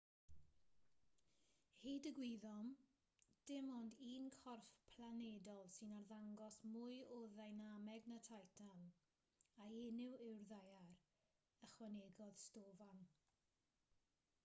[1.87, 2.69] hyd y gwyddom
[3.49, 8.87] dim ond un corff planedol sy'n arddangos mwy o ddeinameg na titan
[9.67, 10.91] a'i enw yw'r ddaear
[11.69, 13.05] ychwanegodd stofan